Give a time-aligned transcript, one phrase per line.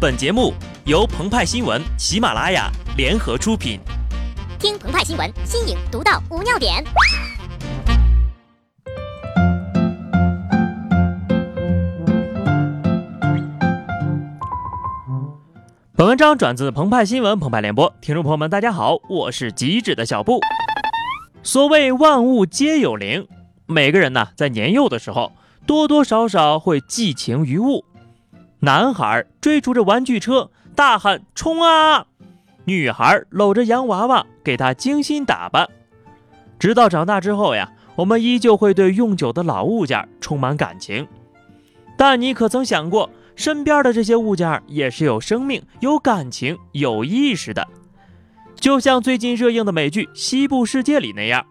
[0.00, 0.54] 本节目
[0.86, 3.78] 由澎湃新闻、喜马拉雅联合出品。
[4.58, 6.82] 听澎湃新闻，新颖独到，无尿点。
[15.94, 20.40] 本文章转自澎湃新闻澎湃联播，听众朋友们，大家好，我是极致的小布。
[21.42, 23.28] 所谓万物皆有灵，
[23.66, 25.32] 每个人呢，在年幼的时候，
[25.66, 27.84] 多多少少会寄情于物。
[28.60, 32.00] 男孩追逐着玩具车，大喊“冲啊”；
[32.66, 35.66] 女孩搂着洋娃娃，给他精心打扮。
[36.58, 41.08] 直到长大之后呀，我们依旧会对用久的老物件充满感情。
[41.96, 47.66] 但你可曾想过，身边的这些物件也是有生命、有感情、有意识的？
[48.56, 51.46] 就像最近热映的美剧《西部世界》里那样，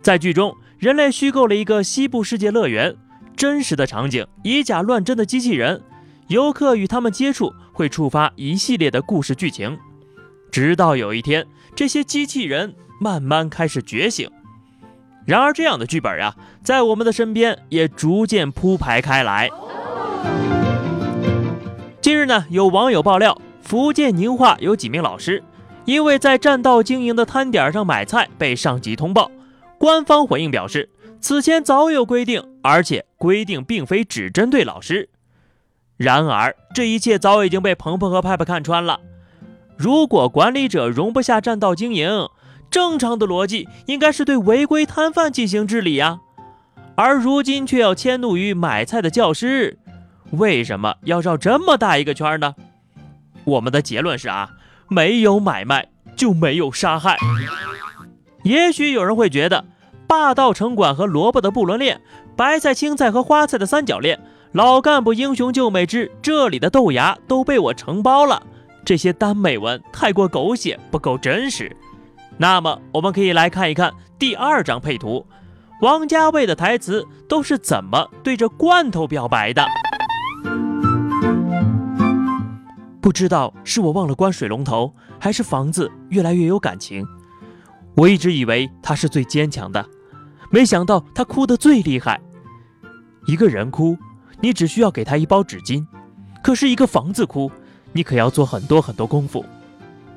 [0.00, 2.94] 在剧中，人类虚构了一个西部世界乐园，
[3.36, 5.82] 真实的场景，以假乱真的机器人。
[6.28, 9.78] 游客与他们接触会触发一系列的故事剧情，
[10.50, 14.30] 直到有一天，这些机器人慢慢开始觉醒。
[15.24, 19.48] 然而，这样的剧本呀，在我们的身边也逐渐铺排开来。
[22.02, 25.42] 近日呢，有网友爆料，福建宁化有几名老师
[25.86, 29.30] 因为在占道经营的摊点上买菜被上级通报，
[29.78, 30.90] 官方回应表示，
[31.22, 35.08] 此前早有规定，而且规定并非只针对老师。
[35.98, 39.00] 然而，这一切早已经被鹏鹏和派派看穿了。
[39.76, 42.28] 如果管理者容不下占道经营，
[42.70, 46.20] 正常的逻辑应该是对违规摊贩进行治理呀。
[46.94, 49.76] 而如今却要迁怒于买菜的教师，
[50.30, 52.54] 为什么要绕这么大一个圈呢？
[53.44, 54.50] 我们的结论是啊，
[54.88, 57.16] 没有买卖就没有杀害。
[58.44, 59.64] 也许有人会觉得，
[60.06, 62.00] 霸道城管和萝卜的不伦恋，
[62.36, 64.20] 白菜、青菜和花菜的三角恋。
[64.52, 68.42] 老干部英雄救美之这里的豆芽都被我承包了，
[68.82, 71.76] 这些耽美文太过狗血，不够真实。
[72.38, 75.26] 那么，我们可以来看一看第二张配图，
[75.82, 79.66] 王家卫的台词都是怎么对着罐头表白的？
[83.02, 87.06] 不知道是我忘了关水龙头，还是房子越来越有感情。
[87.96, 89.84] 我一直以为他是最坚强的，
[90.50, 92.18] 没想到他哭得最厉害。
[93.26, 93.94] 一个人哭。
[94.40, 95.84] 你只需要给他一包纸巾，
[96.42, 97.50] 可是一个房子哭，
[97.92, 99.44] 你可要做很多很多功夫。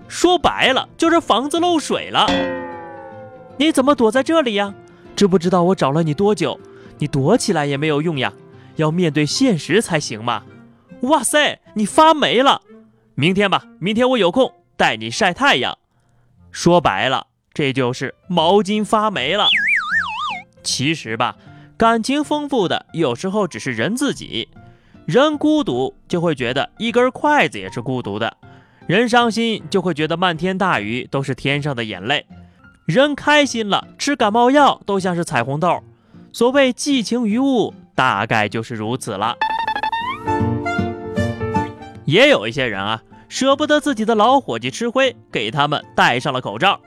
[0.07, 2.27] 说白了，就是房子漏水了。
[3.57, 4.73] 你怎么躲在这里呀？
[5.15, 6.59] 知不知道我找了你多久？
[6.99, 8.31] 你躲起来也没有用呀，
[8.75, 10.43] 要面对现实才行嘛。
[11.01, 12.61] 哇塞，你发霉了！
[13.15, 15.77] 明天吧，明天我有空带你晒太阳。
[16.51, 19.47] 说白了，这就是毛巾发霉了。
[20.63, 21.35] 其实吧。
[21.81, 24.47] 感情丰富的有时候只是人自己，
[25.07, 28.37] 人孤独就会觉得一根筷子也是孤独的，
[28.85, 32.27] 人伤心就会觉得漫天大雨都是天上的眼泪，
[32.85, 35.81] 人开心了吃感冒药都像是彩虹豆。
[36.31, 39.35] 所谓寄情于物，大概就是如此了。
[42.05, 46.79] 也有一些人啊，舍不得自己的老伙计吃灰，给他们戴上了口罩。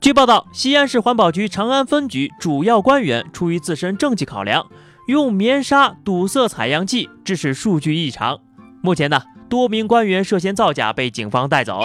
[0.00, 4.66] 据报道，西安市环保局长安分局主要官员出于自身政绩考量，
[5.08, 8.38] 用棉纱堵塞采样剂，致使数据异常。
[8.82, 11.82] 目前呢，多名官员涉嫌造假，被警方带走。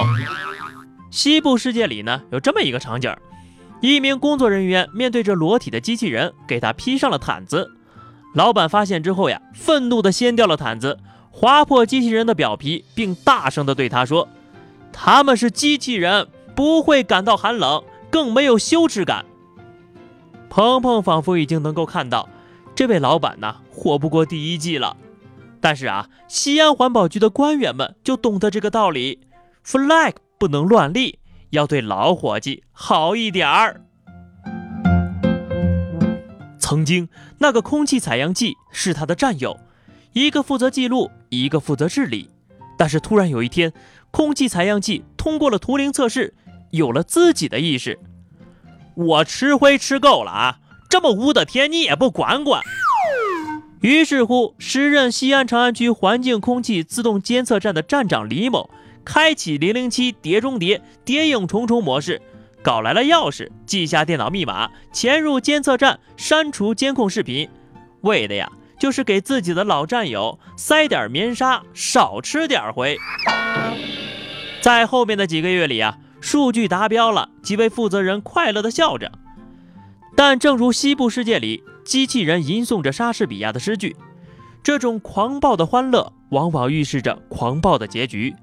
[1.10, 3.12] 西部世界里呢，有这么一个场景：
[3.82, 7.72] 一名工作人员面对着裸体的机器人，给他披上了毯子。
[8.36, 11.00] 老板发现之后呀，愤怒地掀掉了毯子，
[11.32, 14.30] 划破机器人的表皮，并大声地对他说
[14.94, 19.26] ：“他们是机器人，不会感到寒冷。”更没有羞耻感。
[20.50, 22.28] 鹏鹏仿佛已经能够看到，
[22.76, 24.98] 这位老板呢活不过第一季了。
[25.62, 29.22] 但是啊，西安环保局的官员们就懂得这个道理
[29.66, 31.20] ：flag 不能乱立，
[31.52, 33.82] 要对老伙计好一点儿。
[36.58, 37.08] 曾经
[37.38, 39.58] 那个空气采样剂是他的战友，
[40.14, 42.30] 一个负责记录，一个负责治理。
[42.78, 43.72] 但是突然有一天，
[44.10, 46.34] 空气采样剂通过了图灵测试。
[46.72, 48.00] 有了自己的意识，
[48.96, 50.58] 我吃灰吃够了啊！
[50.90, 52.62] 这么污的天你也不管管。
[53.82, 58.70] 于是乎，时任西安长安区环境空气自动监测站的站长李某，
[59.04, 62.22] 开启零零七碟中谍、谍影重重模式，
[62.62, 67.50] 搞来了钥匙，记下电脑密码，潜入监测站，删除监控视频，
[68.02, 72.98] 为的呀，就是给自己的老战友塞点棉纱，少吃点灰。
[74.62, 75.98] 在后面的几个月里啊。
[76.22, 79.12] 数据达标了，几位负责人快乐地笑着。
[80.16, 83.96] 但正如西部世界里机器人吟诵着莎士比亚的诗句，
[84.62, 88.34] 这种狂暴的欢乐往往预示着狂暴的结局。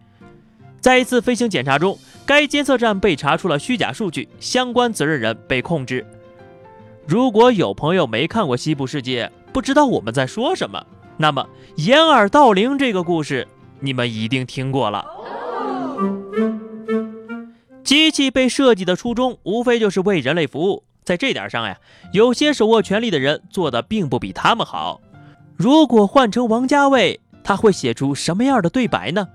[0.80, 6.04] 在一次飞行检查中，该监测站被查出了虚假数据，相关责任人被控制。
[7.06, 10.84] 如果有朋友没看过《西部世界》，不知道我们在说什么，
[11.16, 11.46] 那么
[11.76, 13.46] 掩耳盗铃这个故事
[13.80, 15.04] 你们一定听过了。
[17.88, 21.79] 机器被设计的初衷无非就是为人类服务，在这点上呀，
[22.12, 25.00] 有些手握权力的人做的并不比他们好。
[25.56, 29.26] 如果换成王家卫，他会写出什么样的对白呢？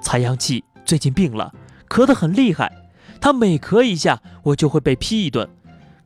[0.00, 1.52] 采样器最近病了，
[1.86, 2.74] 咳得很厉害，
[3.20, 5.46] 他每咳一下，我就会被批一顿。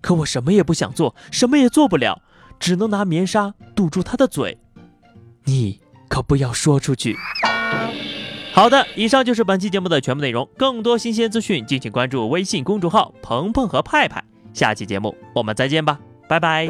[0.00, 2.20] 可我什么也不想做，什么也做不了，
[2.58, 4.58] 只能拿棉纱堵住他的嘴。
[5.44, 7.16] 你可不要说出去。
[8.58, 10.48] 好的，以上就是本期节目的全部内容。
[10.56, 14.20] 更多新鲜资讯，敬请关注微信公众号“鹏鹏和派派”。
[14.52, 15.96] 下期节目我们再见吧，
[16.28, 16.66] 拜拜。